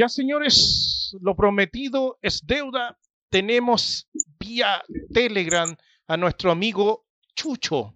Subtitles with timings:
[0.00, 2.98] Ya, señores, lo prometido es deuda.
[3.28, 5.76] Tenemos vía Telegram
[6.06, 7.92] a nuestro amigo Chucho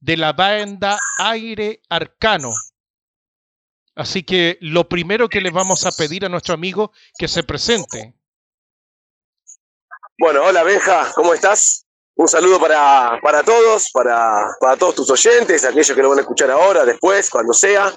[0.00, 2.52] de la banda Aire Arcano.
[3.94, 8.14] Así que lo primero que le vamos a pedir a nuestro amigo que se presente.
[10.18, 11.84] Bueno, hola Benja, ¿cómo estás?
[12.14, 16.22] Un saludo para, para todos, para, para todos tus oyentes, aquellos que lo van a
[16.22, 17.94] escuchar ahora, después, cuando sea.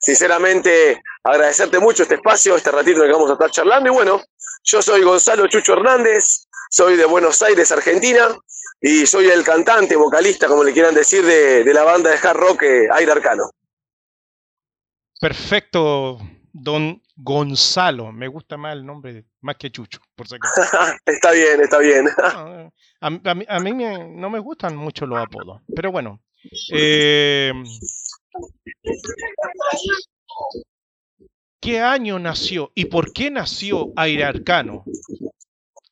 [0.00, 3.90] Sinceramente, agradecerte mucho este espacio, este ratito que vamos a estar charlando.
[3.90, 4.20] Y bueno,
[4.64, 8.28] yo soy Gonzalo Chucho Hernández, soy de Buenos Aires, Argentina,
[8.80, 12.36] y soy el cantante, vocalista, como le quieran decir, de, de la banda de hard
[12.36, 13.50] rock eh, Aire Arcano.
[15.20, 16.18] Perfecto,
[16.52, 18.12] don Gonzalo.
[18.12, 20.62] Me gusta más el nombre, más que Chucho, por si acaso.
[21.06, 22.08] está bien, está bien.
[22.22, 22.70] a,
[23.00, 26.20] a, mí, a mí me, no me gustan mucho los apodos, pero bueno.
[26.72, 27.52] Eh,
[31.60, 34.84] ¿Qué año nació y por qué nació Aire Arcano?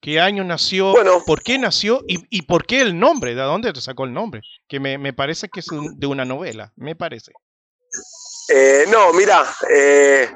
[0.00, 0.92] ¿Qué año nació?
[0.92, 1.22] Bueno.
[1.27, 3.34] ¿Por qué nació y, y, por qué el nombre?
[3.34, 4.42] ¿De dónde te sacó el nombre?
[4.69, 7.33] Que me, me parece que es un, de una novela, me parece.
[8.48, 10.31] Eh, no, mira, eh,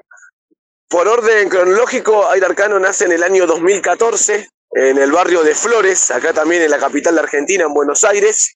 [0.89, 6.11] por orden cronológico, Aire Arcano nace en el año 2014 en el barrio de Flores,
[6.11, 8.55] acá también en la capital de Argentina, en Buenos Aires.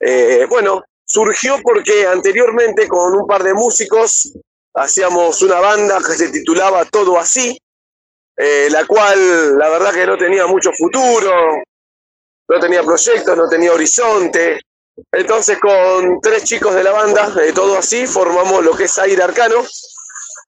[0.00, 0.84] Eh, bueno,
[1.14, 4.32] surgió porque anteriormente con un par de músicos
[4.74, 7.56] hacíamos una banda que se titulaba Todo Así,
[8.36, 11.62] eh, la cual la verdad que no tenía mucho futuro,
[12.48, 14.58] no tenía proyectos, no tenía horizonte.
[15.12, 19.22] Entonces con tres chicos de la banda, de Todo Así, formamos lo que es Aire
[19.22, 19.64] Arcano,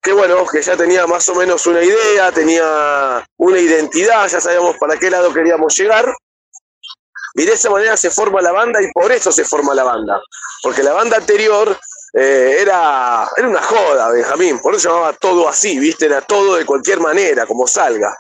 [0.03, 4.77] que bueno, que ya tenía más o menos una idea, tenía una identidad, ya sabíamos
[4.79, 6.13] para qué lado queríamos llegar.
[7.39, 10.21] Y de esa manera se forma la banda y por eso se forma la banda.
[10.63, 11.79] Porque la banda anterior
[12.15, 14.59] eh, era, era una joda, Benjamín.
[14.61, 16.07] Por eso llamaba todo así, ¿viste?
[16.07, 18.17] Era todo de cualquier manera, como salga.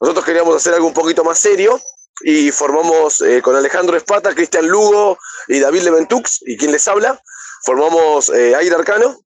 [0.00, 1.80] Nosotros queríamos hacer algo un poquito más serio
[2.20, 7.20] y formamos eh, con Alejandro Espata, Cristian Lugo y David Leventux, y quien les habla,
[7.64, 9.20] formamos eh, Aire Arcano,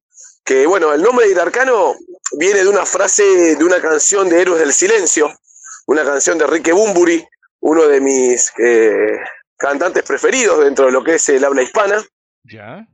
[0.45, 1.95] que bueno, el nombre de Arcano
[2.39, 5.33] viene de una frase de una canción de Héroes del Silencio,
[5.87, 7.27] una canción de Enrique Bumburi,
[7.61, 9.19] uno de mis eh,
[9.62, 12.05] cantantes preferidos dentro de lo que es el habla hispana,
[12.45, 12.84] ¿Ya?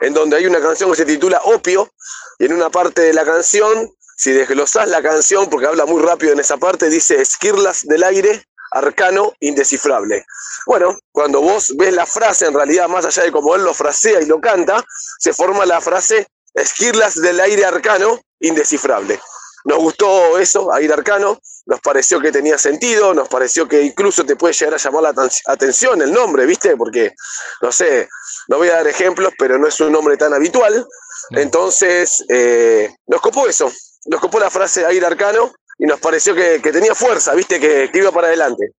[0.00, 1.92] en donde hay una canción que se titula Opio,
[2.38, 6.32] y en una parte de la canción, si desglosás la canción, porque habla muy rápido
[6.32, 10.24] en esa parte, dice esquirlas del aire, arcano, indescifrable.
[10.66, 14.20] Bueno, cuando vos ves la frase, en realidad, más allá de cómo él lo frasea
[14.20, 14.82] y lo canta,
[15.18, 19.20] se forma la frase esquirlas del aire arcano, indescifrable.
[19.64, 24.36] Nos gustó eso, aire arcano, nos pareció que tenía sentido, nos pareció que incluso te
[24.36, 26.76] puede llegar a llamar la atención el nombre, ¿viste?
[26.76, 27.14] Porque,
[27.62, 28.08] no sé,
[28.48, 30.86] no voy a dar ejemplos, pero no es un nombre tan habitual.
[31.30, 33.72] Entonces, eh, nos copó eso,
[34.06, 37.58] nos copó la frase aire arcano y nos pareció que, que tenía fuerza, ¿viste?
[37.58, 38.72] Que, que iba para adelante.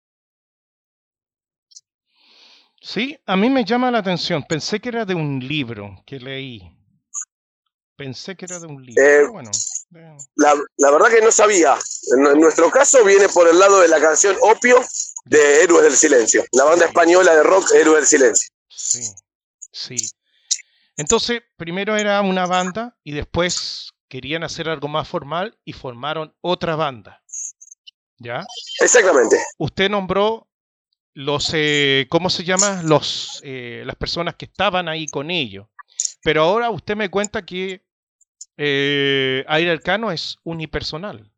[2.79, 4.44] Sí, a mí me llama la atención.
[4.47, 6.62] Pensé que era de un libro que leí.
[7.96, 9.02] Pensé que era de un libro.
[9.02, 9.50] Eh, pero bueno,
[10.35, 11.78] La, la verdad que no sabía.
[12.17, 14.83] En, en nuestro caso viene por el lado de la canción Opio
[15.25, 18.50] de Héroes del Silencio, la banda española de rock Héroes del Silencio.
[18.69, 19.01] sí,
[19.72, 19.95] sí.
[20.97, 26.75] Entonces, primero era una banda y después querían hacer algo más formal y formaron otra
[26.75, 27.22] banda.
[28.17, 28.45] ¿Ya?
[28.79, 29.38] Exactamente.
[29.57, 30.47] Usted nombró
[31.13, 32.81] los, eh, ¿cómo se llama?
[32.84, 35.67] Los, eh, las personas que estaban ahí con ellos.
[36.23, 37.85] Pero ahora usted me cuenta que
[38.57, 39.79] eh, Aire
[40.13, 41.31] es unipersonal.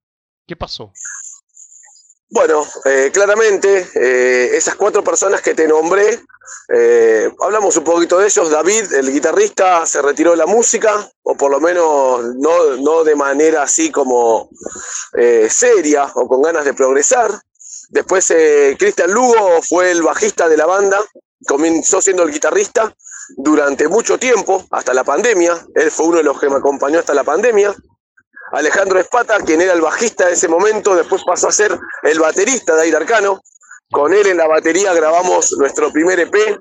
[0.47, 0.93] ¿Qué pasó?
[2.29, 6.19] Bueno, eh, claramente, eh, esas cuatro personas que te nombré,
[6.73, 8.49] eh, hablamos un poquito de ellos.
[8.49, 13.15] David, el guitarrista, se retiró de la música, o por lo menos no, no de
[13.15, 14.49] manera así como
[15.49, 17.31] seria o con ganas de progresar.
[17.89, 18.33] Después,
[18.77, 20.99] Cristian Lugo fue el bajista de la banda,
[21.47, 22.93] comenzó siendo el guitarrista
[23.35, 25.57] durante mucho tiempo, hasta la pandemia.
[25.75, 27.75] Él fue uno de los que me acompañó hasta la pandemia.
[28.51, 32.75] Alejandro Espata, quien era el bajista de ese momento, después pasó a ser el baterista
[32.75, 33.41] de Aire Arcano.
[33.91, 36.59] Con él en la batería grabamos nuestro primer EP,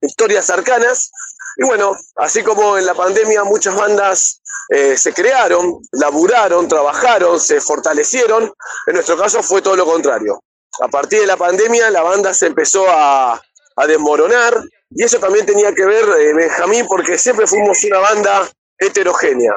[0.00, 1.10] Historias Arcanas.
[1.56, 4.40] Y bueno, así como en la pandemia muchas bandas
[4.70, 8.52] eh, se crearon, laburaron, trabajaron, se fortalecieron,
[8.86, 10.40] en nuestro caso fue todo lo contrario.
[10.80, 13.40] A partir de la pandemia la banda se empezó a,
[13.76, 14.64] a desmoronar
[14.94, 18.48] y eso también tenía que ver, eh, Benjamín, porque siempre fuimos una banda
[18.78, 19.52] heterogénea.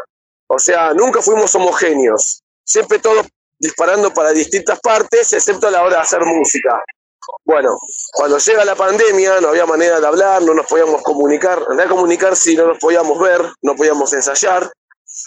[0.48, 2.42] O sea, nunca fuimos homogéneos.
[2.64, 3.28] Siempre todos
[3.60, 6.84] disparando para distintas partes, excepto a la hora de hacer música.
[7.46, 7.78] Bueno,
[8.14, 11.60] cuando llega la pandemia no había manera de hablar, no nos podíamos comunicar.
[11.68, 14.72] No había comunicar si no nos podíamos ver, no podíamos ensayar.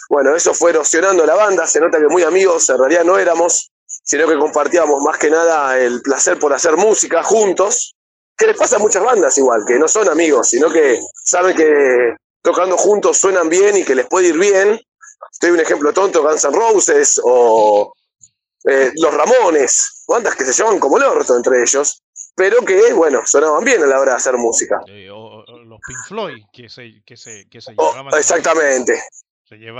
[0.09, 3.71] Bueno, eso fue erosionando la banda, se nota que muy amigos en realidad no éramos,
[3.85, 7.95] sino que compartíamos más que nada el placer por hacer música juntos,
[8.41, 12.15] que les pasa a muchas bandas igual, que no son amigos, sino que saben que
[12.41, 14.81] tocando juntos suenan bien y que les puede ir bien.
[15.31, 17.93] Estoy un ejemplo tonto, Guns N' Roses o
[18.65, 22.01] eh, Los Ramones, bandas que se llevan como el orto entre ellos,
[22.35, 24.79] pero que, bueno, sonaban bien a la hora de hacer música.
[25.13, 28.17] o, los Pink Floyd, que se, que se, que se oh, llevaban.
[28.17, 29.03] exactamente.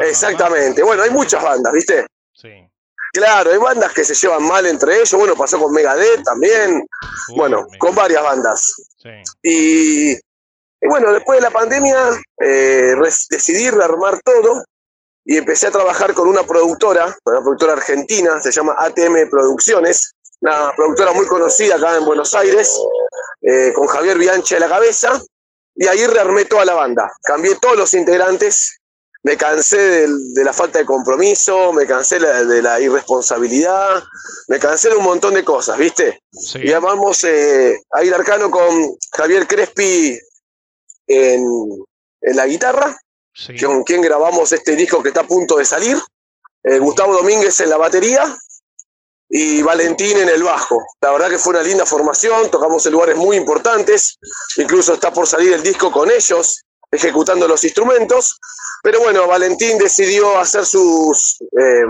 [0.02, 0.84] exactamente.
[0.84, 2.06] Bueno, hay muchas bandas, ¿viste?
[2.34, 2.71] Sí.
[3.14, 5.14] Claro, hay bandas que se llevan mal entre ellos.
[5.14, 6.88] Bueno, pasó con Megadeth también.
[7.36, 8.74] bueno, con varias bandas.
[8.98, 9.10] Sí.
[9.44, 11.98] Y, bueno, después de la pandemia
[12.42, 12.96] eh,
[13.30, 14.64] decidí rearmar todo
[15.26, 20.74] y empecé a trabajar con una productora, una productora argentina, se llama ATM Producciones, una
[20.76, 22.80] productora muy conocida acá en Buenos Aires,
[23.42, 25.22] eh, con Javier Bianchi a la cabeza,
[25.76, 27.12] y ahí rearmé toda la banda.
[27.22, 28.81] Cambié todos los integrantes,
[29.24, 34.04] me cansé de, la falta de compromiso, me cansé de la irresponsabilidad,
[34.48, 36.24] me cansé de un montón de cosas, ¿viste?
[36.56, 40.18] Y llamamos eh, a ir arcano con Javier Crespi
[41.08, 41.46] en,
[42.22, 42.98] en la guitarra,
[43.64, 45.98] con quien grabamos este disco que está a punto de salir,
[46.64, 48.24] eh, Gustavo Domínguez en la batería
[49.30, 50.84] y Valentín en el bajo.
[51.00, 54.18] La verdad que fue una linda formación, tocamos en lugares muy importantes,
[54.58, 58.38] incluso está por salir el disco con ellos, ejecutando los instrumentos,
[58.84, 61.86] pero bueno, Valentín decidió hacer sus, eh,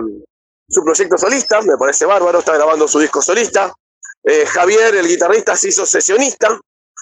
[0.68, 3.74] su proyecto solista, me parece bárbaro, está grabando su disco solista.
[4.24, 6.60] Eh, Javier, el guitarrista, se hizo sesionista,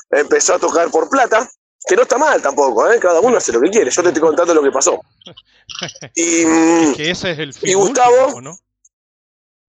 [0.09, 1.47] empezó a tocar por plata,
[1.85, 2.99] que no está mal tampoco, ¿eh?
[2.99, 4.99] cada uno hace lo que quiere, yo te estoy contando lo que pasó.
[6.15, 8.57] Y, que ese es el y Gustavo, ¿no?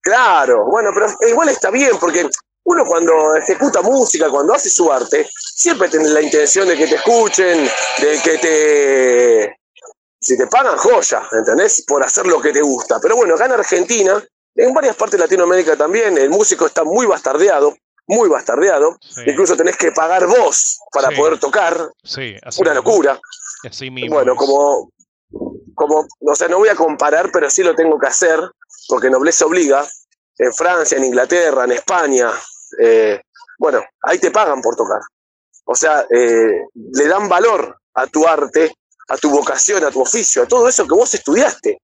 [0.00, 2.26] Claro, bueno, pero igual está bien, porque
[2.64, 6.94] uno cuando ejecuta música, cuando hace su arte, siempre tiene la intención de que te
[6.96, 7.68] escuchen,
[7.98, 9.59] de que te...
[10.20, 11.84] Si te pagan joya, ¿entendés?
[11.86, 12.98] Por hacer lo que te gusta.
[13.00, 14.22] Pero bueno, acá en Argentina,
[14.54, 17.74] en varias partes de Latinoamérica también, el músico está muy bastardeado,
[18.06, 18.98] muy bastardeado.
[19.26, 21.90] Incluso tenés que pagar vos para poder tocar.
[22.04, 23.18] Sí, Una locura.
[23.64, 24.92] Así mismo bueno, como,
[25.74, 28.40] como, o sea, no voy a comparar, pero sí lo tengo que hacer
[28.88, 29.86] porque nobleza obliga,
[30.36, 32.30] en Francia, en Inglaterra, en España,
[32.78, 33.20] eh,
[33.58, 35.00] bueno, ahí te pagan por tocar.
[35.64, 38.74] O sea, eh, le dan valor a tu arte,
[39.10, 41.78] a tu vocación, a tu oficio, a todo eso que vos estudiaste.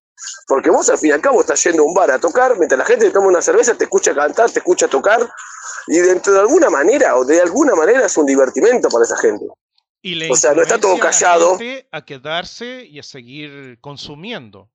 [0.46, 2.78] Porque vos al fin y al cabo estás yendo a un bar a tocar, mientras
[2.78, 5.28] la gente te toma una cerveza, te escucha cantar, te escucha tocar,
[5.88, 9.44] y dentro de alguna manera, o de alguna manera, es un divertimento para esa gente.
[10.02, 11.58] Y o sea, no está todo callado.
[11.92, 14.70] A, a quedarse y a seguir consumiendo.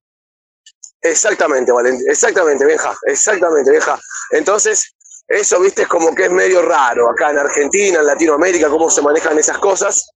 [1.02, 4.00] Exactamente, Valentín, exactamente, vieja, exactamente, vieja.
[4.32, 4.94] Entonces,
[5.28, 9.02] eso, viste, es como que es medio raro acá en Argentina, en Latinoamérica, cómo se
[9.02, 10.12] manejan esas cosas.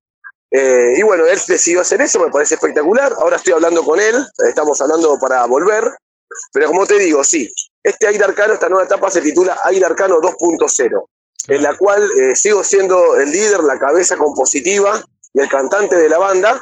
[0.58, 3.14] Eh, y bueno, él decidió hacer eso, me parece espectacular.
[3.18, 4.16] Ahora estoy hablando con él,
[4.48, 5.84] estamos hablando para volver.
[6.54, 7.52] Pero como te digo, sí,
[7.84, 11.06] este Aire Arcano, esta nueva etapa se titula Aire Arcano 2.0,
[11.50, 15.04] en la cual eh, sigo siendo el líder, la cabeza compositiva
[15.34, 16.60] y el cantante de la banda,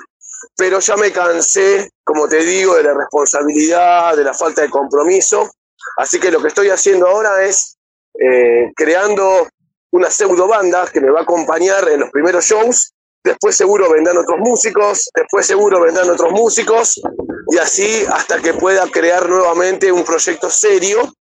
[0.58, 5.52] pero ya me cansé, como te digo, de la responsabilidad, de la falta de compromiso.
[5.98, 7.78] Así que lo que estoy haciendo ahora es
[8.20, 9.48] eh, creando
[9.92, 12.93] una pseudo banda que me va a acompañar en los primeros shows.
[13.24, 17.02] Después seguro vendrán otros músicos, después seguro vendrán otros músicos,
[17.50, 21.14] y así hasta que pueda crear nuevamente un proyecto serio.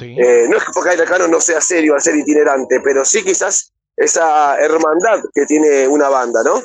[0.00, 3.72] Eh, no es que porque Cano no sea serio al ser itinerante, pero sí quizás
[3.96, 6.62] esa hermandad que tiene una banda, ¿no?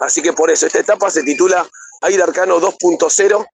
[0.00, 1.66] Así que por eso, esta etapa se titula
[2.02, 3.46] Aire Arcano 2.0,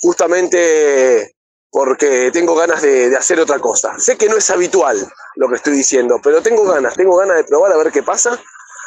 [0.00, 1.34] justamente
[1.70, 3.98] porque tengo ganas de, hacer otra cosa.
[3.98, 7.44] Sé que no es habitual lo que estoy diciendo, pero tengo ganas, tengo ganas de
[7.44, 8.38] probar a ver qué pasa.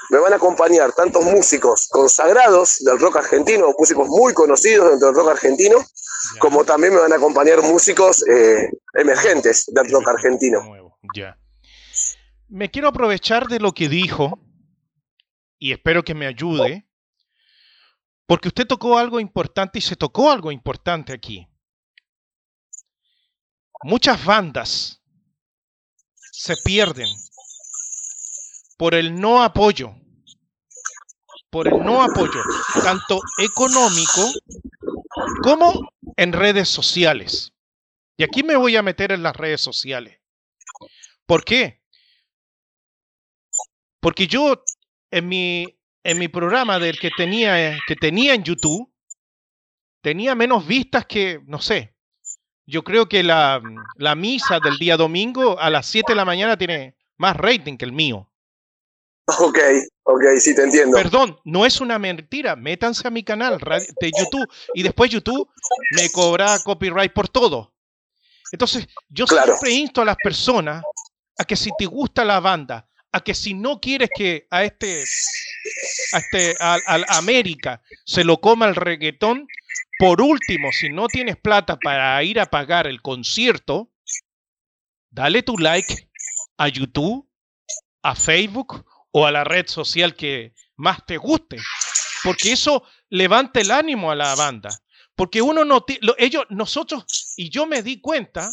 [0.09, 5.15] Me van a acompañar tantos músicos consagrados del rock argentino, músicos muy conocidos dentro del
[5.15, 5.77] rock argentino,
[6.39, 10.61] como también me van a acompañar músicos eh, emergentes del rock argentino.
[11.15, 11.37] Ya.
[12.47, 14.39] Me quiero aprovechar de lo que dijo
[15.57, 16.87] y espero que me ayude
[18.27, 21.47] porque usted tocó algo importante y se tocó algo importante aquí.
[23.83, 25.01] Muchas bandas
[26.31, 27.07] se pierden
[28.77, 29.95] por el no apoyo,
[31.49, 32.41] por el no apoyo,
[32.83, 34.21] tanto económico
[35.41, 37.53] como en redes sociales.
[38.17, 40.19] Y aquí me voy a meter en las redes sociales.
[41.25, 41.81] ¿Por qué?
[43.99, 44.63] Porque yo
[45.11, 48.93] en mi en mi programa del que tenía, que tenía en YouTube,
[50.01, 51.95] tenía menos vistas que, no sé,
[52.67, 53.59] yo creo que la,
[53.95, 57.85] la misa del día domingo a las 7 de la mañana tiene más rating que
[57.85, 58.31] el mío.
[59.39, 59.57] Ok,
[60.03, 60.95] ok, sí te entiendo.
[60.97, 62.55] Perdón, no es una mentira.
[62.55, 65.49] Métanse a mi canal de YouTube y después YouTube
[65.91, 67.73] me cobra copyright por todo.
[68.51, 70.83] Entonces, yo siempre insto a las personas
[71.37, 75.03] a que si te gusta la banda, a que si no quieres que a este,
[76.13, 79.47] a este, al América se lo coma el reggaetón,
[79.97, 83.91] por último, si no tienes plata para ir a pagar el concierto,
[85.09, 86.09] dale tu like
[86.57, 87.27] a YouTube,
[88.03, 88.85] a Facebook
[89.17, 91.55] o a la red social que más te guste,
[92.21, 94.77] porque eso levanta el ánimo a la banda.
[95.15, 95.85] Porque uno no,
[96.17, 97.05] ellos, nosotros,
[97.37, 98.51] y yo me di cuenta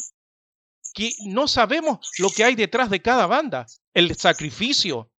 [0.94, 5.10] que no sabemos lo que hay detrás de cada banda, el sacrificio,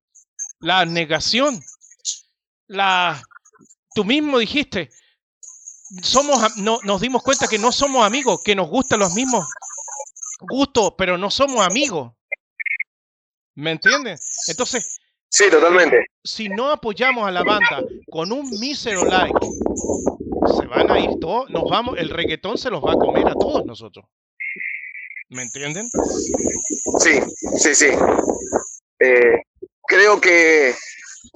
[0.62, 1.62] la negación,
[2.68, 3.22] la,
[3.94, 4.92] tú mismo dijiste,
[6.04, 9.46] somos, no, nos dimos cuenta que no somos amigos, que nos gustan los mismos
[10.40, 12.14] gustos, pero no somos amigos.
[13.56, 14.46] ¿Me entiendes?
[14.48, 15.02] Entonces.
[15.34, 16.06] Sí, totalmente.
[16.24, 19.34] Si no apoyamos a la banda con un mísero like,
[20.56, 23.34] se van a ir todos, nos vamos, el reggaetón se los va a comer a
[23.34, 24.06] todos nosotros.
[25.30, 25.90] ¿Me entienden?
[27.00, 27.20] Sí,
[27.58, 27.88] sí, sí.
[29.00, 29.42] Eh,
[29.88, 30.76] creo que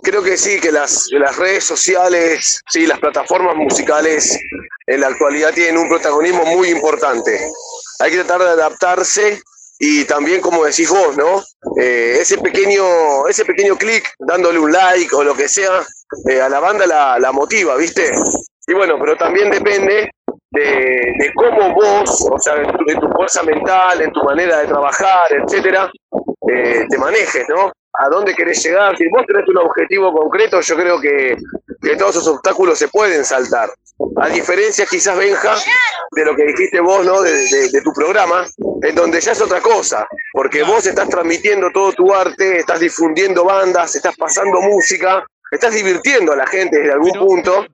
[0.03, 4.39] creo que sí, que las, las redes sociales, sí, las plataformas musicales
[4.85, 7.39] en la actualidad tienen un protagonismo muy importante.
[7.99, 9.41] Hay que tratar de adaptarse
[9.79, 11.41] y también, como decís vos, ¿no?
[11.79, 15.83] Eh, ese pequeño, ese pequeño clic, dándole un like o lo que sea,
[16.29, 18.11] eh, a la banda la, la, motiva, ¿viste?
[18.67, 20.09] Y bueno, pero también depende
[20.51, 25.91] de, cómo vos, o sea, de tu, fuerza mental, en tu manera de trabajar, etcétera,
[26.51, 27.71] eh, te manejes, ¿no?
[27.99, 28.95] a dónde querés llegar.
[28.97, 31.35] Si vos tenés un objetivo concreto, yo creo que,
[31.97, 33.69] todos esos obstáculos se pueden saltar.
[34.17, 35.55] A diferencia, quizás, Benja,
[36.11, 37.21] de lo que dijiste vos, ¿no?
[37.21, 38.45] De, tu programa,
[38.83, 43.43] en donde ya es otra cosa, porque vos estás transmitiendo todo tu arte, estás difundiendo
[43.43, 47.65] bandas, estás pasando música, estás divirtiendo a la gente desde algún punto.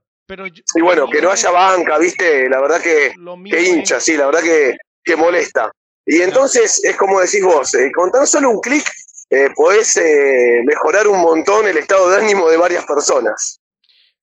[0.75, 2.49] y bueno, que no haya banca, ¿viste?
[2.49, 3.13] La verdad que,
[3.49, 5.71] que hincha, sí, la verdad que, que molesta.
[6.05, 8.85] Y entonces es como decís vos, eh, con tan solo un clic
[9.29, 13.59] eh, podés eh, mejorar un montón el estado de ánimo de varias personas.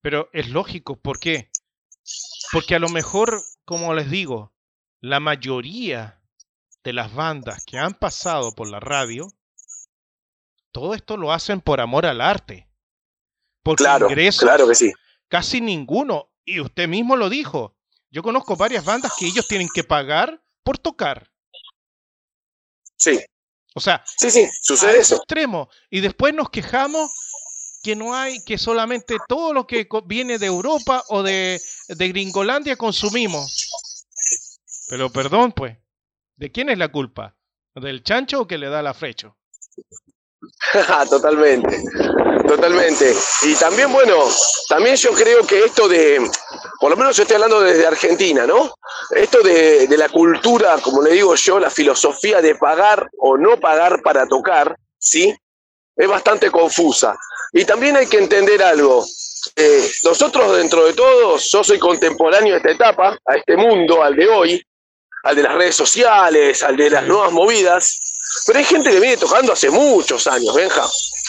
[0.02, 1.50] Pero es lógico, ¿por qué?
[2.52, 4.54] Porque a lo mejor, como les digo,
[5.00, 6.20] la mayoría
[6.82, 9.28] de las bandas que han pasado por la radio,
[10.72, 12.68] todo esto lo hacen por amor al arte.
[13.62, 14.92] Porque claro, claro que sí.
[15.28, 17.76] Casi ninguno, y usted mismo lo dijo,
[18.10, 21.30] yo conozco varias bandas que ellos tienen que pagar por tocar.
[22.96, 23.20] Sí.
[23.74, 25.16] O sea, sí, sí, sucede eso.
[25.16, 25.68] extremo.
[25.90, 27.10] Y después nos quejamos
[27.82, 32.76] que no hay, que solamente todo lo que viene de Europa o de, de Gringolandia
[32.76, 33.70] consumimos.
[34.88, 35.78] Pero perdón, pues,
[36.36, 37.36] ¿de quién es la culpa?
[37.74, 39.36] ¿Del chancho o que le da la frecho?
[41.10, 41.82] totalmente,
[42.46, 43.14] totalmente.
[43.42, 44.16] Y también, bueno,
[44.68, 46.20] también yo creo que esto de,
[46.78, 48.74] por lo menos yo estoy hablando desde Argentina, ¿no?
[49.10, 54.00] Esto de, la cultura, como le digo yo, la filosofía de pagar o no pagar
[54.02, 55.34] para tocar, ¿sí?
[55.96, 57.16] Es bastante confusa.
[57.52, 59.04] Y también hay que entender algo.
[59.56, 64.14] Eh, nosotros dentro de todos, yo soy contemporáneo a esta etapa, a este mundo, al
[64.14, 64.66] de hoy,
[65.24, 67.98] al de las redes sociales, al de las nuevas movidas,
[68.46, 70.86] pero hay gente que viene tocando hace muchos años, Benja,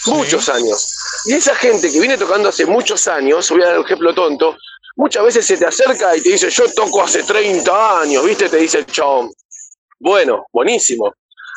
[0.07, 0.95] muchos años.
[1.25, 4.57] Y esa gente que viene tocando hace muchos años, voy a dar un ejemplo tonto,
[4.95, 8.49] muchas veces se te acerca y te dice, yo toco hace 30 años, ¿viste?
[8.49, 9.31] Te dice el chabón.
[9.99, 11.13] Bueno, buenísimo.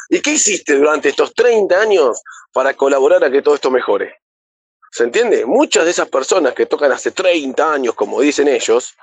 [0.09, 2.21] ¿Y qué hiciste durante estos 30 años
[2.53, 4.24] para colaborar a que todo esto mejore?
[4.95, 5.45] ¿Se entiende?
[5.45, 8.95] Muchas de esas personas que tocan hace 30 años, como dicen ellos,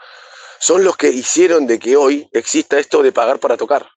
[0.58, 3.90] son los que hicieron de que hoy exista esto de pagar para tocar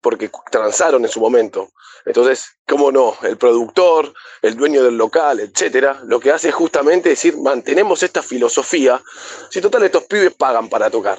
[0.00, 1.70] porque transaron en su momento.
[2.04, 3.16] Entonces, ¿cómo no?
[3.22, 4.12] El productor,
[4.42, 9.02] el dueño del local, etcétera, lo que hace es justamente decir, mantenemos esta filosofía,
[9.50, 11.18] si total estos pibes pagan para tocar.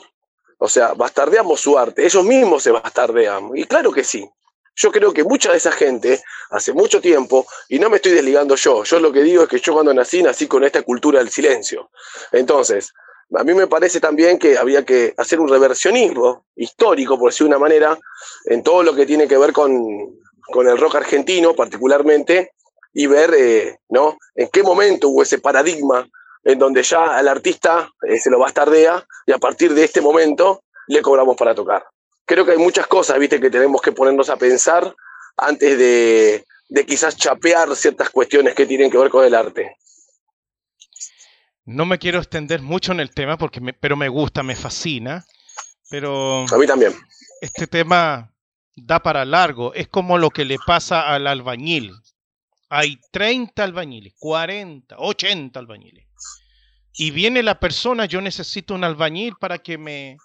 [0.57, 3.51] O sea, bastardeamos su arte, ellos mismos se bastardean.
[3.55, 4.25] Y claro que sí.
[4.79, 8.55] Yo creo que mucha de esa gente, hace mucho tiempo, y no me estoy desligando
[8.55, 11.29] yo, yo lo que digo es que yo cuando nací, nací con esta cultura del
[11.29, 11.89] silencio.
[12.31, 12.93] Entonces,
[13.36, 17.50] a mí me parece también que había que hacer un reversionismo histórico, por decir de
[17.50, 17.98] una manera,
[18.46, 22.53] en todo lo que tiene que ver con, el rock argentino particularmente,
[22.93, 24.17] y ver eh, ¿no?
[24.36, 26.07] en qué momento hubo ese paradigma
[26.43, 30.63] en donde ya al artista eh, se lo bastardea y a partir de este momento
[30.88, 31.86] le cobramos para tocar.
[32.27, 34.93] Creo que hay muchas cosas, viste, que tenemos que ponernos a pensar
[35.38, 39.77] antes de, de quizás chapear ciertas cuestiones que tienen que ver con el arte.
[41.63, 45.25] No me quiero extender mucho en el tema, porque pero me gusta, me fascina.
[45.89, 46.46] Pero.
[46.53, 46.93] A mí también.
[47.39, 48.34] Este tema
[48.75, 49.74] da para largo.
[49.74, 51.93] Es como lo que le pasa al albañil.
[52.67, 56.07] hay 30 albañiles, 40, 80 albañiles.
[56.93, 60.17] Y viene la persona, yo necesito un albañil para que me,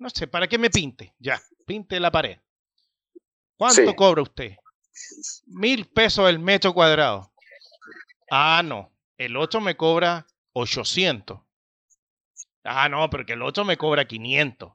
[0.00, 2.38] no sé, para que me pinte, ya, pinte la pared.
[3.56, 4.56] ¿Cuánto cobra usted?
[5.46, 7.32] Mil pesos el metro cuadrado.
[8.30, 11.38] Ah, no, el otro me cobra 800.
[12.64, 14.72] Ah, no, porque el otro me cobra 500.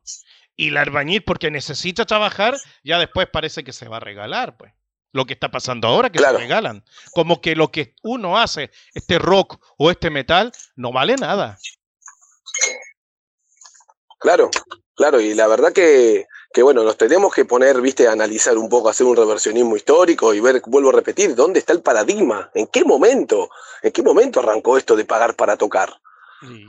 [0.56, 4.74] Y el albañil, porque necesita trabajar, ya después parece que se va a regalar, pues.
[5.12, 6.84] Lo que está pasando ahora, que se regalan.
[7.14, 11.58] Como que lo que uno hace, este rock o este metal, no vale nada.
[14.20, 14.52] Claro,
[14.96, 18.70] claro, y la verdad que, que bueno, nos tenemos que poner, viste, a analizar un
[18.70, 22.68] poco, hacer un reversionismo histórico y ver, vuelvo a repetir, dónde está el paradigma, en
[22.68, 23.50] qué momento,
[23.82, 25.94] en qué momento arrancó esto de pagar para tocar.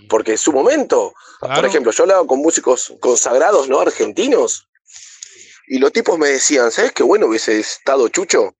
[0.09, 3.81] Porque en su momento, por ejemplo, yo hablaba con músicos consagrados, ¿no?
[3.81, 4.67] Argentinos,
[5.69, 8.55] y los tipos me decían, ¿sabes qué bueno hubiese estado Chucho?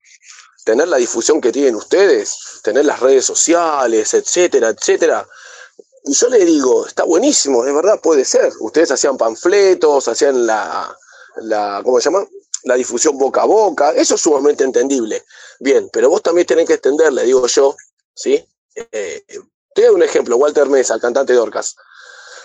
[0.65, 5.25] Tener la difusión que tienen ustedes, tener las redes sociales, etcétera, etcétera.
[6.07, 8.51] Y yo le digo, está buenísimo, de verdad puede ser.
[8.61, 10.97] Ustedes hacían panfletos, hacían la,
[11.41, 12.25] la ¿cómo se llama?
[12.63, 15.23] La difusión boca a boca, eso es sumamente entendible.
[15.59, 17.75] Bien, pero vos también tenés que extender, le digo yo,
[18.13, 18.43] ¿sí?
[18.75, 19.23] Eh,
[19.75, 21.75] te doy un ejemplo, Walter Mesa, cantante de Orcas,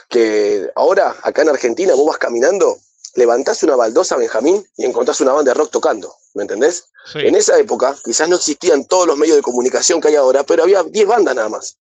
[0.09, 2.79] que ahora acá en Argentina vos vas caminando
[3.15, 6.87] levantás una baldosa, Benjamín, y encontrás una banda de rock tocando, ¿me entendés?
[7.15, 10.63] En esa época quizás no existían todos los medios de comunicación que hay ahora, pero
[10.63, 11.79] había 10 bandas nada más.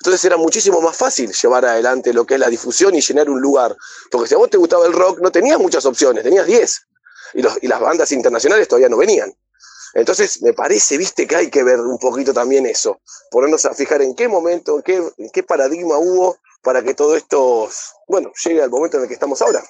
[0.00, 3.40] Entonces era muchísimo más fácil llevar adelante lo que es la difusión y llenar un
[3.40, 3.76] lugar.
[4.10, 6.86] Porque si a vos te gustaba el rock, no tenías muchas opciones, tenías 10.
[7.34, 9.34] Y, y las bandas internacionales todavía no venían.
[9.94, 13.00] Entonces, me parece, viste, que hay que ver un poquito también eso.
[13.30, 17.68] Ponernos a fijar en qué momento, en qué, qué paradigma hubo para que todo esto,
[18.06, 19.64] bueno, llegue al momento en el que estamos ahora.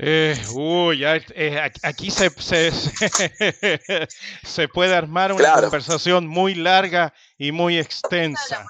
[0.00, 2.30] Eh, uy, eh, aquí se,
[4.44, 8.64] se, puede armar una conversación muy larga y muy extensa.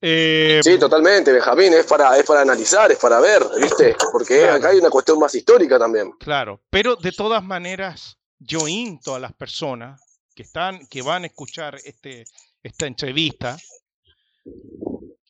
[0.00, 3.96] Eh, sí, totalmente, Benjamín, es para, es para analizar, es para ver, ¿viste?
[4.12, 6.12] Porque acá hay una cuestión más histórica también.
[6.20, 10.00] Claro, pero de todas maneras, yo into a las personas
[10.36, 12.24] que están, que van a escuchar este,
[12.62, 13.56] esta entrevista,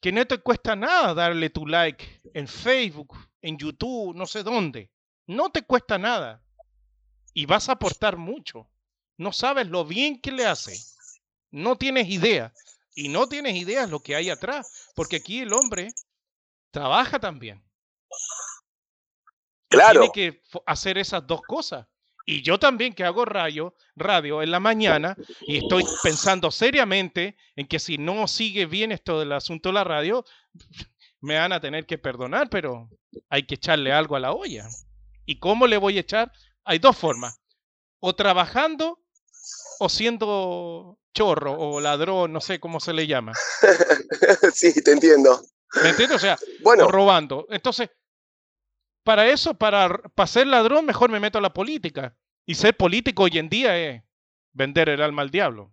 [0.02, 4.90] que no te cuesta nada darle tu like en Facebook, en YouTube, no sé dónde.
[5.26, 6.42] No te cuesta nada.
[7.34, 8.70] Y vas a aportar mucho.
[9.18, 10.74] No sabes lo bien que le hace.
[11.50, 12.54] No tienes idea.
[12.94, 14.90] Y no tienes idea lo que hay atrás.
[14.94, 15.92] Porque aquí el hombre
[16.70, 17.62] trabaja también.
[19.68, 20.10] Claro.
[20.10, 21.86] Tiene que hacer esas dos cosas.
[22.24, 27.66] Y yo también que hago radio, radio en la mañana y estoy pensando seriamente en
[27.66, 30.24] que si no sigue bien esto del asunto de la radio,
[31.24, 32.90] me van a tener que perdonar, pero
[33.30, 34.68] hay que echarle algo a la olla.
[35.24, 36.30] ¿Y cómo le voy a echar?
[36.64, 37.40] Hay dos formas.
[37.98, 39.00] O trabajando
[39.78, 43.32] o siendo chorro o ladrón, no sé cómo se le llama.
[44.54, 45.42] sí, te entiendo.
[45.82, 46.16] ¿Me entiendes?
[46.16, 46.88] O sea, bueno.
[46.88, 47.46] robando.
[47.48, 47.88] Entonces,
[49.02, 52.14] para eso, para, para ser ladrón, mejor me meto a la política.
[52.44, 54.02] Y ser político hoy en día es
[54.52, 55.72] vender el alma al diablo.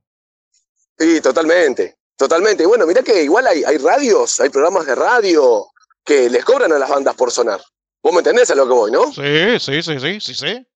[0.98, 1.98] Sí, totalmente.
[2.22, 2.62] Totalmente.
[2.62, 5.66] Y bueno, mira que igual hay, hay radios, hay programas de radio
[6.06, 7.60] que les cobran a las bandas por sonar.
[8.00, 9.12] ¿Vos me entendés a lo que voy, no?
[9.12, 10.68] Sí, sí, sí, sí, sí, sí.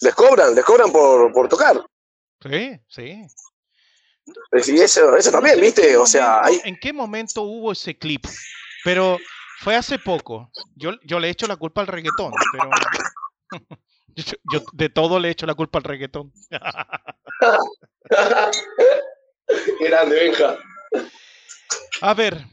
[0.00, 1.80] Les cobran, les cobran por, por tocar.
[2.42, 3.24] Sí, sí.
[4.66, 5.96] Y eso, eso también, ¿viste?
[5.96, 8.24] O sea, ¿En qué momento hubo ese clip?
[8.82, 9.16] Pero
[9.60, 10.50] fue hace poco.
[10.74, 12.68] Yo, yo le echo la culpa al reggaetón, pero
[14.52, 16.32] yo, de todo le echo la culpa al reggaetón.
[19.80, 20.58] Grande, Benja.
[22.02, 22.46] A ver,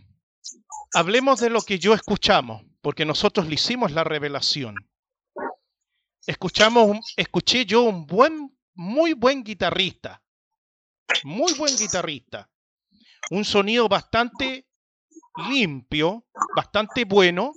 [0.93, 4.75] hablemos de lo que yo escuchamos, porque nosotros le hicimos la revelación.
[6.25, 10.21] Escuchamos, escuché yo un buen, muy buen guitarrista,
[11.23, 12.49] muy buen guitarrista,
[13.29, 14.67] un sonido bastante
[15.49, 17.53] limpio, bastante bueno,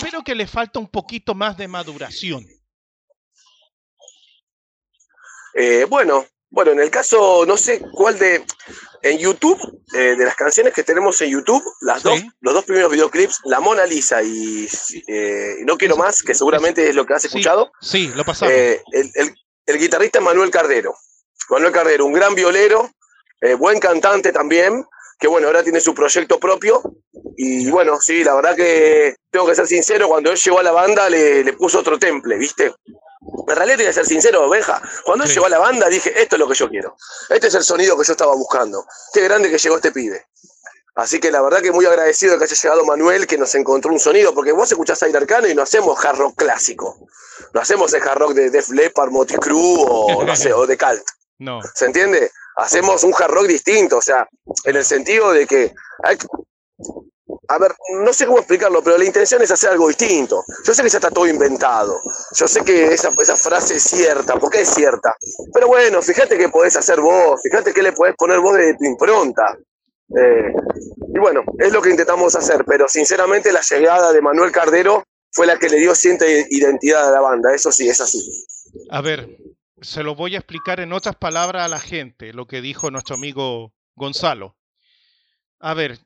[0.00, 2.44] pero que le falta un poquito más de maduración.
[5.54, 8.44] Eh, bueno, bueno, en el caso, no sé cuál de.
[9.04, 9.58] En YouTube,
[9.94, 13.58] eh, de las canciones que tenemos en YouTube, las dos, los dos primeros videoclips, La
[13.58, 14.68] Mona Lisa y
[15.08, 17.72] eh, No Quiero Más, que seguramente es lo que has escuchado.
[17.80, 18.54] Sí, lo pasamos.
[18.54, 18.80] el,
[19.66, 20.94] el, guitarrista Manuel Cardero.
[21.50, 22.92] Manuel Cardero, un gran violero,
[23.58, 24.84] buen cantante también,
[25.18, 26.80] que bueno, ahora tiene su proyecto propio.
[27.36, 30.70] Y bueno, sí, la verdad que tengo que ser sincero, cuando él llegó a la
[30.70, 32.72] banda le, le puso otro temple, ¿viste?
[33.48, 34.80] En realidad, voy a ser sincero, Benja.
[35.04, 36.96] Cuando él llegó a la banda, dije: Esto es lo que yo quiero.
[37.28, 38.84] Este es el sonido que yo estaba buscando.
[39.12, 40.26] Qué grande que llegó este pibe.
[40.94, 43.92] Así que la verdad que muy agradecido de que haya llegado Manuel, que nos encontró
[43.92, 46.98] un sonido, porque vos escuchás Aire Arcano y no hacemos jarro clásico.
[47.54, 50.76] No hacemos el hard rock de Def Leppard, Motley Crue o, no sé, o de
[50.76, 51.04] Cult.
[51.38, 51.60] No.
[51.74, 52.30] ¿Se entiende?
[52.56, 54.28] Hacemos un hard rock distinto, o sea,
[54.64, 56.18] en el sentido de que hay,
[57.48, 57.72] a ver,
[58.04, 60.44] no sé cómo explicarlo, pero la intención es hacer algo distinto.
[60.64, 62.00] Yo sé que ya está todo inventado.
[62.36, 65.16] Yo sé que esa, frase es cierta, porque es cierta.
[65.52, 68.84] Pero bueno, fíjate que podés hacer vos, fíjate que le podés poner vos de tu
[68.84, 69.58] impronta.
[70.16, 70.52] Eh,
[71.14, 75.46] y bueno, es lo que intentamos hacer, pero sinceramente la llegada de Manuel Cardero fue
[75.46, 78.20] la que le dio cierta identidad a la banda, eso sí, es así.
[78.90, 79.38] A ver,
[79.80, 83.16] se lo voy a explicar en otras palabras a la gente, lo que dijo nuestro
[83.16, 84.56] amigo Gonzalo.
[85.58, 85.98] A ver,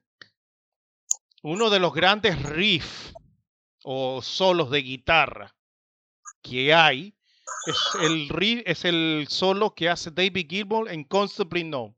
[1.48, 3.14] uno de los grandes riffs
[3.84, 5.54] o solos de guitarra
[6.42, 7.16] que hay
[7.66, 11.96] es el riff, es el solo que hace David Gilmour en Constantly No.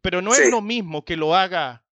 [0.00, 1.84] Pero no es lo mismo que lo haga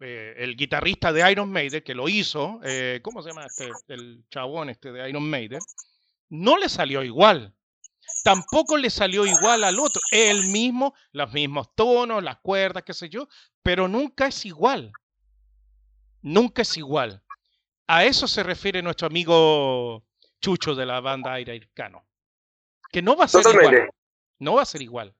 [0.00, 3.70] eh, el guitarrista de Iron Maiden, que lo hizo, eh, ¿cómo se llama este?
[3.88, 5.60] El chabón este de Iron Maiden.
[6.28, 7.54] No le salió igual.
[8.22, 10.02] Tampoco le salió igual al otro.
[10.10, 13.28] El mismo, los mismos tonos, las cuerdas, qué sé yo,
[13.62, 14.92] pero nunca es igual
[16.22, 17.22] nunca es igual.
[17.86, 20.02] A eso se refiere nuestro amigo
[20.40, 21.68] Chucho de la banda Aire.
[22.90, 23.90] Que no va a ser igual.
[24.38, 25.14] No va a ser igual.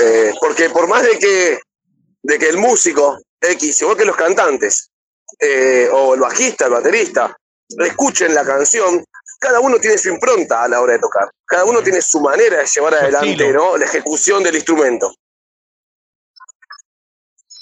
[0.00, 1.60] Eh, porque por más de que,
[2.22, 4.90] de que el músico X, igual que los cantantes,
[5.40, 7.36] eh, o el bajista, el baterista,
[7.68, 9.04] escuchen la canción,
[9.38, 11.30] cada uno tiene su impronta a la hora de tocar.
[11.44, 13.76] Cada uno tiene su manera de llevar adelante ¿no?
[13.76, 15.14] la ejecución del instrumento.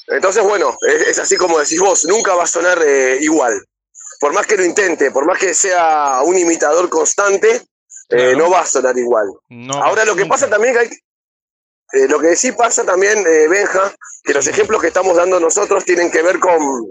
[0.08, 3.60] Entonces, bueno, es, así como decís vos, nunca va a sonar eh, igual.
[4.20, 7.62] Por más que lo intente, por más que sea un imitador constante,
[8.10, 9.26] eh, no va a sonar igual.
[9.74, 10.88] Ahora lo que pasa también que hay,
[11.92, 16.10] eh, lo que sí pasa también, Benja, que los ejemplos que estamos dando nosotros tienen
[16.10, 16.90] que ver con,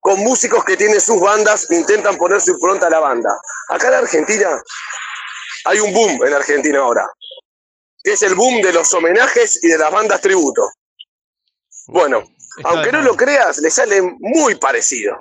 [0.00, 3.30] con músicos que tienen sus bandas, intentan poner su impronta a la banda.
[3.68, 4.62] Acá en Argentina
[5.66, 7.06] hay un boom en Argentina ahora,
[8.02, 10.70] que es el boom de los homenajes y de las bandas tributo.
[11.88, 12.22] Bueno,
[12.64, 15.16] aunque no lo creas, le sale muy parecido.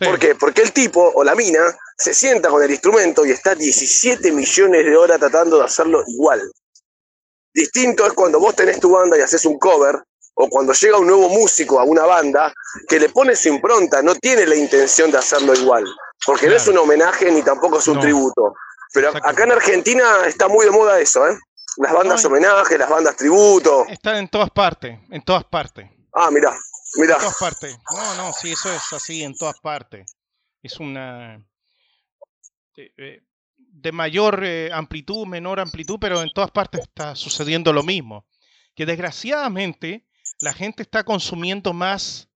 [0.00, 0.34] ¿Por qué?
[0.34, 1.60] Porque el tipo o la mina
[1.98, 6.40] se sienta con el instrumento y está 17 millones de horas tratando de hacerlo igual.
[7.54, 10.02] Distinto es cuando vos tenés tu banda y haces un cover,
[10.34, 12.52] o cuando llega un nuevo músico a una banda
[12.88, 15.84] que le pone su impronta, no tiene la intención de hacerlo igual,
[16.24, 18.54] porque no es un homenaje ni tampoco es un tributo.
[18.94, 21.38] Pero acá en Argentina está muy de moda eso, ¿eh?
[21.76, 23.86] Las bandas homenaje, las bandas tributo.
[23.88, 25.90] Están en todas partes, en todas partes.
[26.12, 26.56] Ah, mira,
[26.96, 27.14] mira.
[27.14, 27.78] En todas partes.
[27.90, 30.16] No, no, sí, eso es así en todas partes.
[30.62, 31.44] Es una
[32.76, 38.26] de, eh, mayor eh, amplitud, menor amplitud, pero en todas partes está sucediendo lo mismo.
[38.74, 40.06] Que desgraciadamente
[40.40, 42.28] la gente está consumiendo más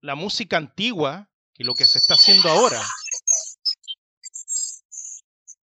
[0.00, 2.80] la música antigua que lo que se está haciendo ahora.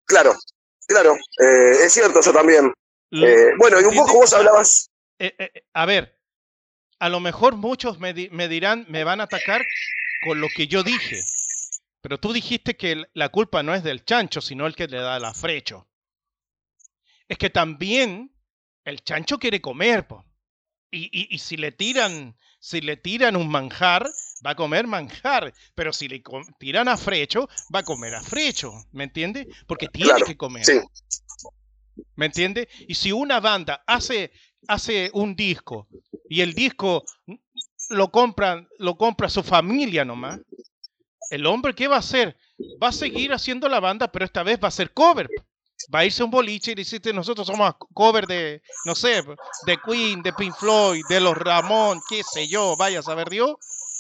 [0.07, 0.35] Claro,
[0.87, 2.73] claro, eh, es cierto eso también.
[3.59, 4.91] bueno, y un poco vos hablabas.
[5.73, 6.14] a ver,
[6.99, 9.65] a lo mejor muchos me, dirán, me van a atacar
[10.25, 11.23] con lo que yo dije.
[12.01, 15.17] Pero tú dijiste que la culpa no es del chancho, sino el que le da
[15.17, 15.89] el afrecho.
[17.29, 18.35] Es que también
[18.85, 20.07] el chancho quiere comer,
[20.91, 24.07] Y, si le tiran, si le tiran un manjar,
[24.47, 25.53] va a comer manjar.
[25.75, 26.23] Pero si le
[26.59, 28.73] tiran afrecho, va a comer afrecho.
[28.93, 29.49] ¿Me entiende?
[29.67, 30.65] Porque tiene que comer.
[32.17, 32.69] ¿Me entiende?
[32.87, 34.33] Y si una banda hace,
[34.69, 35.89] hace un disco
[36.29, 37.05] y el disco
[37.91, 40.41] lo compra, lo compra su familia nomás,
[41.31, 42.37] el hombre, ¿qué va a hacer?
[42.83, 45.29] Va a seguir haciendo la banda, pero esta vez va a ser cover.
[45.95, 49.23] Va a irse un boliche y decirte, nosotros somos cover de, no sé,
[49.67, 53.57] de Queen, de Pink Floyd, de los Ramón, qué sé yo, vaya a saber Dios.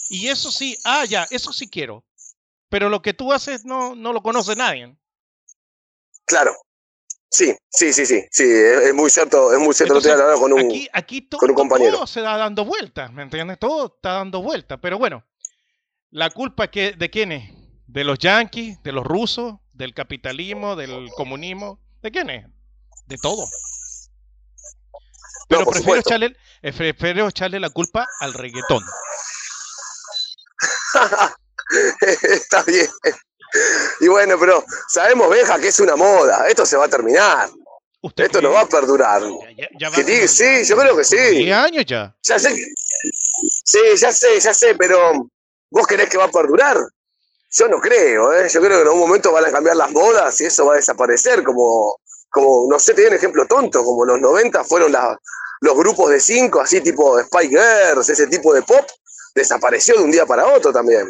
[0.08, 2.04] Y eso sí, ah, ya, eso sí quiero.
[2.68, 4.96] Pero lo que tú haces no, no lo conoce nadie.
[6.26, 6.54] Claro,
[7.34, 10.00] Sí, sí, sí, sí, sí, es, muy cierto, es muy cierto.
[10.38, 13.58] con un, aquí, aquí todo, todo se da dando vueltas, ¿me entiendes?
[13.58, 15.26] Todo está dando vueltas, pero bueno,
[16.10, 17.50] la culpa que, de quién es?
[17.88, 22.46] De los yanquis, de los rusos, del capitalismo, del comunismo, ¿de quién es?
[23.06, 23.48] De todo.
[25.48, 28.84] Pero prefiero, echarle, eh, prefiero echarle la culpa al reggaetón.
[32.22, 32.86] está bien.
[34.00, 36.48] Y bueno, pero sabemos, Beja, que es una moda.
[36.48, 37.48] Esto se va a terminar.
[38.16, 39.22] Esto no va a perdurar.
[40.28, 41.16] sí, yo creo que sí.
[41.16, 42.14] 10 años ya.
[42.22, 42.54] Ya sé.
[43.64, 45.28] Sí, ya sé, ya sé, pero
[45.70, 46.76] ¿vos querés que va a perdurar?
[47.50, 48.48] Yo no creo, ¿eh?
[48.48, 50.76] Yo creo que en algún momento van a cambiar las modas y eso va a
[50.76, 51.96] desaparecer, como,
[52.30, 56.20] como no sé, te doy un ejemplo tonto, como los 90 fueron los grupos de
[56.20, 58.84] cinco, así tipo Spy Girls, ese tipo de pop,
[59.34, 61.08] desapareció de un día para otro también.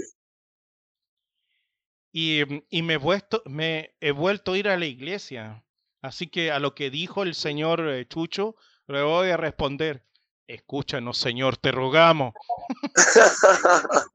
[2.17, 5.65] Y, y me, he vuelto, me he vuelto a ir a la iglesia.
[6.01, 8.55] Así que a lo que dijo el señor eh, Chucho,
[8.87, 10.05] le voy a responder,
[10.47, 12.33] escúchanos señor, te rogamos.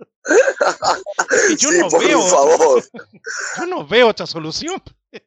[1.57, 2.83] yo, Sí, no por veo, favor.
[3.57, 4.81] yo no veo otra solución.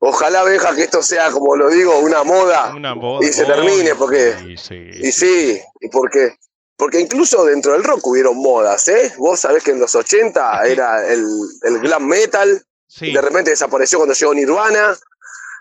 [0.00, 2.72] Ojalá, Benja, que esto sea, como lo digo, una moda.
[2.74, 3.26] Una moda.
[3.26, 6.36] y se termine, porque- Sí, sí, Y sí, y porque,
[6.78, 9.12] porque incluso dentro del rock hubieron modas, ¿eh?
[9.18, 11.26] Vos sabés que en los 80 era el,
[11.62, 13.12] el glam metal, sí.
[13.12, 14.96] de repente desapareció cuando llegó Nirvana.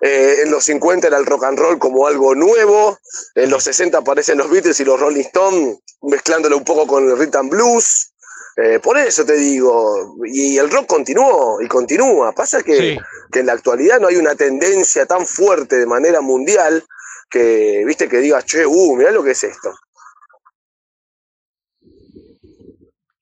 [0.01, 2.99] eh, en los 50 era el rock and roll como algo nuevo.
[3.33, 7.17] En los 60 aparecen los Beatles y los Rolling Stones mezclándolo un poco con el
[7.17, 8.13] rhythm and blues.
[8.55, 12.31] Eh, por eso te digo, y el rock continuó y continúa.
[12.33, 12.97] Pasa que, Sí.
[13.31, 16.83] que en la actualidad no hay una tendencia tan fuerte de manera mundial
[17.29, 19.73] que, viste, que digas, che, uh, mirá lo que es esto.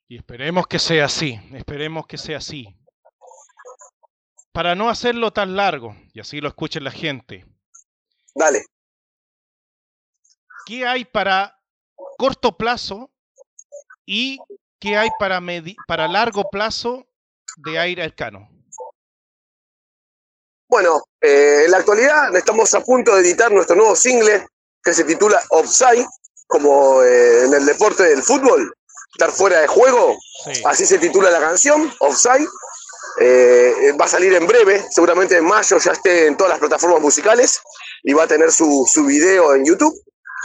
[0.08, 2.76] Y esperemos que sea así, esperemos que sea así.
[4.52, 7.46] Para no hacerlo tan largo, y así lo escuche la gente,
[8.34, 8.65] Dale.
[10.65, 11.60] ¿qué hay para
[12.18, 13.12] corto plazo
[14.06, 14.39] y
[14.80, 17.06] qué hay para, medi- para largo plazo
[17.58, 18.50] de aire arcano?
[20.68, 24.48] Bueno, eh, en la actualidad estamos a punto de editar nuestro nuevo single
[24.84, 26.06] que se titula Offside,
[26.48, 28.74] como eh, en el deporte del fútbol,
[29.15, 32.47] estar fuera de juego, Sí, así se titula la canción, Offside.
[33.19, 37.01] Eh, va a salir en breve, seguramente en mayo ya esté en todas las plataformas
[37.01, 37.62] musicales
[38.04, 39.95] y va a tener su, su video en YouTube.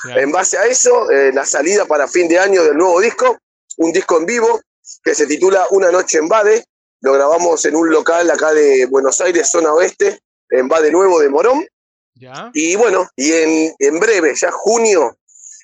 [0.04, 3.38] sí, En base a eso, eh, la salida para fin de año del nuevo disco,
[3.78, 4.61] un disco en vivo
[5.02, 6.64] que se titula Una noche en Bade.
[7.00, 11.28] Lo grabamos en un local acá de Buenos Aires, zona oeste, en Bade Nuevo de
[11.28, 11.66] Morón.
[12.14, 12.50] ¿Ya?
[12.54, 15.16] Y bueno, y en, en breve, ya junio,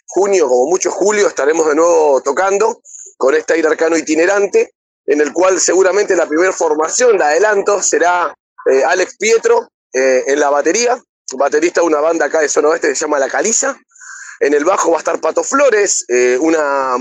[0.06, 2.80] junio, como mucho julio, estaremos de nuevo tocando
[3.16, 4.72] con este aire arcano itinerante,
[5.06, 8.34] en el cual seguramente la primera formación, la adelanto, será
[8.70, 11.00] eh, Alex Pietro eh, en la batería,
[11.32, 13.76] baterista de una banda acá de zona oeste que se llama La Caliza.
[14.40, 16.96] En el bajo va a estar Pato Flores, eh, una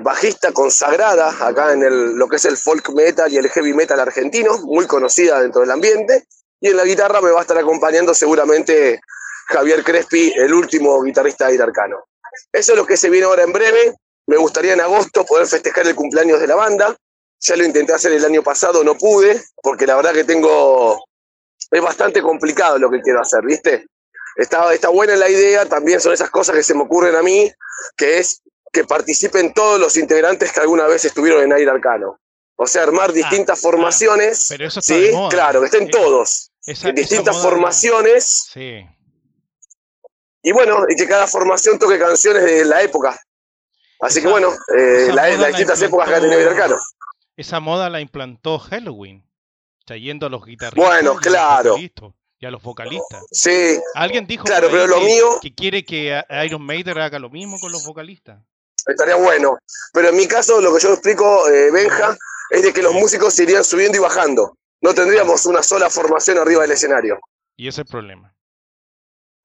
[0.00, 4.56] bajista consagrada acá en lo que es el folk metal y el heavy metal argentino,
[4.58, 6.26] muy conocida dentro del ambiente.
[6.60, 9.00] Y en la guitarra me va a estar acompañando seguramente
[9.48, 12.04] Javier Crespi, el último guitarrista de Arcano.
[12.52, 13.94] Eso es lo que se viene ahora en breve.
[14.28, 16.94] Me gustaría en agosto poder festejar el cumpleaños de la banda.
[17.40, 21.02] Ya lo intenté hacer el año pasado, no pude, porque la verdad que tengo...
[21.70, 23.86] Es bastante complicado lo que quiero hacer, ¿viste?
[24.36, 27.50] Está, está buena la idea, también son esas cosas que se me ocurren a mí,
[27.96, 32.18] que es que participen todos los integrantes que alguna vez estuvieron en Aire Arcano.
[32.56, 34.46] O sea, armar distintas formaciones.
[34.48, 35.28] Pero eso está Sí, de moda.
[35.30, 38.84] claro, que estén Eh, todos esa- en distintas moda- formaciones Sí.
[40.42, 43.18] y bueno, y que cada formación toque canciones de la época.
[44.00, 46.50] Así que bueno, eh, la- las la distintas épocas que ha tenido.
[47.36, 49.24] Esa moda la implantó Halloween,
[49.84, 51.70] trayendo a los guitarristas Bueno, y a los claro.
[51.72, 53.24] vocalistas- y a los vocalistas.
[53.32, 57.30] Sí, Alguien dijo Claro, pero lo que, mío- que quiere que Iron Maiden haga lo
[57.30, 58.40] mismo con los vocalistas.
[58.86, 59.58] estaría bueno.
[59.92, 62.16] Pero en mi caso, lo que yo explico, eh, Benja,
[62.50, 64.56] es de que los músicos se irían subiendo y bajando.
[64.80, 67.18] No tendríamos una sola formación arriba del escenario.
[67.56, 68.32] Y ese es el problema.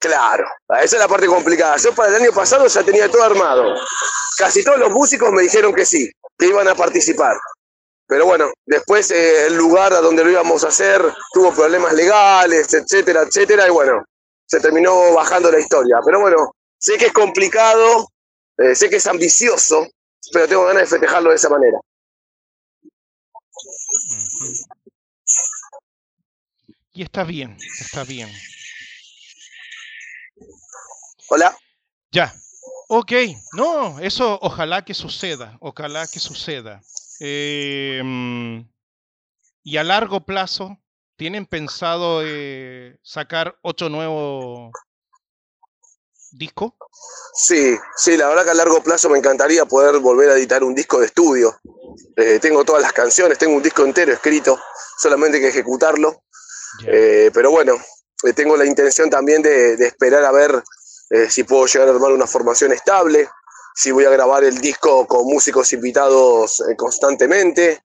[0.04, 0.46] Claro,
[0.82, 1.78] esa es la parte complicada.
[1.78, 3.74] Yo para el año pasado ya tenía todo armado.
[4.38, 7.38] Casi todos los músicos me dijeron que sí, que iban a participar.
[8.06, 12.74] Pero bueno, después eh, el lugar a donde lo íbamos a hacer tuvo problemas legales,
[12.74, 14.04] etcétera, etcétera, y bueno,
[14.46, 15.96] se terminó bajando la historia.
[16.04, 18.10] Pero bueno, sé que es complicado,
[18.58, 19.88] eh, sé que es ambicioso,
[20.34, 21.80] pero tengo ganas de festejarlo de esa manera.
[26.92, 28.30] Y está bien, está bien.
[31.36, 31.58] Hola.
[32.12, 32.32] Ya.
[32.90, 33.12] Ok.
[33.54, 35.58] No, eso ojalá que suceda.
[35.62, 36.80] Ojalá que suceda.
[37.20, 38.60] Eh, mm,
[39.64, 40.78] y a largo plazo,
[41.16, 44.70] ¿tienen pensado eh, sacar otro nuevo
[46.34, 46.78] disco?
[47.34, 50.76] Sí, sí, la verdad que a largo plazo me encantaría poder volver a editar un
[50.76, 51.60] disco de estudio.
[52.16, 54.60] Eh, tengo todas las canciones, tengo un disco entero escrito,
[55.00, 56.26] solamente hay que ejecutarlo.
[56.86, 57.74] Eh, pero bueno,
[58.36, 60.64] tengo la intención también de, de esperar a ver
[61.14, 63.30] eh, si puedo llegar a armar una formación estable,
[63.76, 67.84] si voy a grabar el disco con músicos invitados eh, constantemente.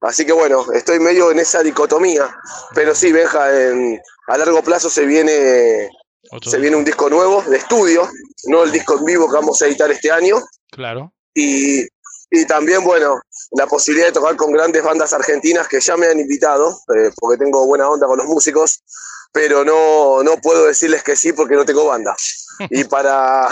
[0.00, 2.34] Así que bueno, estoy medio en esa dicotomía.
[2.74, 5.88] Pero sí, Benja, en- a largo plazo se viene,
[6.30, 8.08] Otro se viene un disco nuevo de estudio,
[8.46, 10.36] no el disco en vivo que vamos a editar este año.
[10.70, 11.12] Claro.
[11.34, 11.82] Y,
[12.30, 13.20] y también, bueno,
[13.52, 17.38] la posibilidad de tocar con grandes bandas argentinas que ya me han invitado, eh, porque
[17.44, 18.82] tengo buena onda con los músicos,
[19.32, 22.14] pero no, no puedo decirles que sí porque no tengo banda.
[22.68, 23.48] Y para,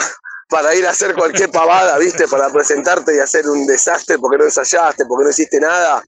[0.51, 2.29] para ir a hacer cualquier pavada, ¿viste?
[2.29, 6.05] Para presentarte y hacer un desastre porque no ensayaste, porque no hiciste nada,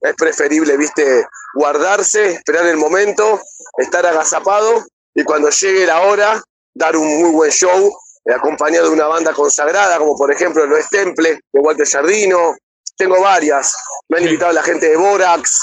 [0.00, 3.42] es preferible, viste, guardarse, esperar el momento,
[3.76, 6.42] estar agazapado y cuando llegue la hora,
[6.74, 7.92] dar un muy buen show,
[8.24, 12.56] eh, acompañado de una banda consagrada, como por ejemplo Lo Temple, de Walter Jardino.
[12.96, 13.74] Tengo varias.
[14.08, 15.60] Me han invitado la gente de Borax,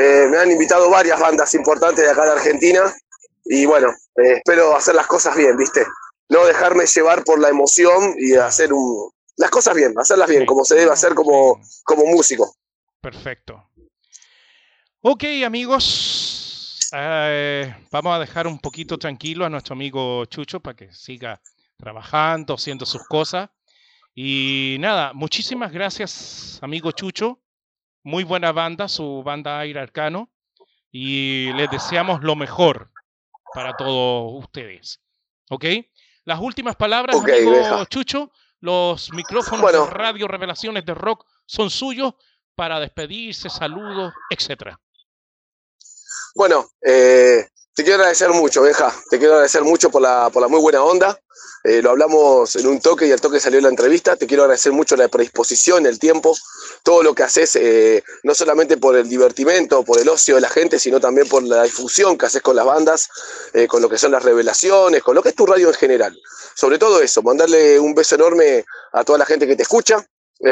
[0.00, 2.82] eh, me han invitado varias bandas importantes de acá de Argentina.
[3.44, 5.86] Y bueno, eh, espero hacer las cosas bien, ¿viste?
[6.28, 10.64] No dejarme llevar por la emoción y hacer un, las cosas bien, hacerlas bien, como
[10.64, 12.54] se debe hacer como, como músico.
[13.00, 13.64] Perfecto.
[15.00, 20.92] Ok, amigos, eh, vamos a dejar un poquito tranquilo a nuestro amigo Chucho para que
[20.92, 21.40] siga
[21.76, 23.48] trabajando, haciendo sus cosas.
[24.14, 27.40] Y nada, muchísimas gracias, amigo Chucho.
[28.08, 30.30] Muy buena banda, su banda Aire Arcano.
[30.90, 32.90] Y les deseamos lo mejor
[33.52, 35.02] para todos ustedes.
[35.50, 35.66] ¿Ok?
[36.24, 38.32] Las últimas palabras, amigo Chucho.
[38.60, 42.14] Los micrófonos de Radio Revelaciones de Rock son suyos
[42.54, 44.80] para despedirse, saludos, etcétera.
[46.34, 47.46] Bueno, eh,
[47.78, 48.92] te quiero agradecer mucho, Benja.
[49.08, 51.16] Te quiero agradecer mucho por la, por la muy buena onda.
[51.62, 54.16] Eh, lo hablamos en un toque y al toque salió la entrevista.
[54.16, 56.36] Te quiero agradecer mucho la predisposición, el tiempo,
[56.82, 60.48] todo lo que haces, eh, no solamente por el divertimento, por el ocio de la
[60.48, 63.08] gente, sino también por la difusión que haces con las bandas,
[63.68, 66.20] con lo que son las revelaciones, con lo que es tu radio en general.
[66.56, 70.04] Sobre todo eso, mandarle un beso enorme a toda la gente que te escucha,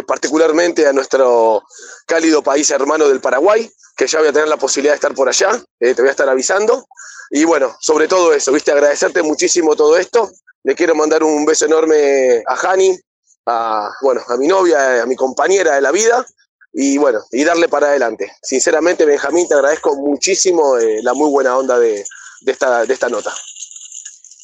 [0.06, 1.64] particularmente a nuestro
[2.06, 5.28] cálido país hermano del Paraguay, que ya voy a tener la posibilidad de estar por
[5.28, 6.86] allá, eh, te voy a estar avisando.
[7.30, 10.30] Y bueno, sobre todo eso, viste, agradecerte muchísimo todo esto.
[10.62, 12.98] Le quiero mandar un beso enorme a Hani,
[13.46, 16.24] a, bueno, a mi novia, a mi compañera de la vida,
[16.72, 18.30] y bueno, y darle para adelante.
[18.42, 22.04] Sinceramente, Benjamín, te agradezco muchísimo eh, la muy buena onda de,
[22.44, 23.34] esta, de esta nota.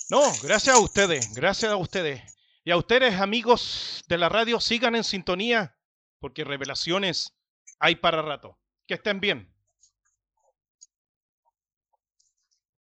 [0.09, 2.23] No, gracias a ustedes, gracias a ustedes.
[2.65, 5.77] Y a ustedes, amigos de la radio, sigan en sintonía,
[6.21, 7.35] porque revelaciones
[7.79, 8.59] hay para rato.
[8.87, 9.52] Que estén bien.